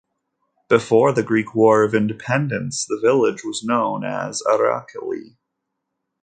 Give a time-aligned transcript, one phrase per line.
[0.67, 5.37] Before the Greek War of Independence the village was known as Arakli.